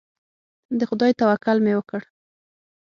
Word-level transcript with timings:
د 0.79 0.81
خدای 0.89 1.11
توکل 1.19 1.57
مې 1.65 1.73
وکړ. 1.75 2.01